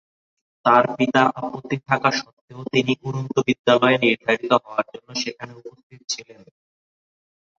[0.65, 6.41] তার পিতার আপত্তি থাকা সত্ত্বেও তিনি উড়ন্ত বিদ্যালয়ে নির্ধারিত হওয়ার জন্য সেখানে উপস্থিত ছিলেন।